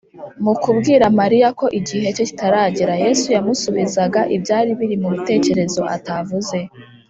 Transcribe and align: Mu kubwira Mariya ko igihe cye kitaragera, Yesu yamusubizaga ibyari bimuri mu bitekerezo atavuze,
Mu 0.43 0.53
kubwira 0.63 1.05
Mariya 1.19 1.47
ko 1.59 1.65
igihe 1.79 2.07
cye 2.15 2.23
kitaragera, 2.29 2.93
Yesu 3.05 3.27
yamusubizaga 3.35 4.21
ibyari 4.35 4.69
bimuri 4.79 4.95
mu 5.01 5.07
bitekerezo 5.15 5.81
atavuze, 5.95 6.57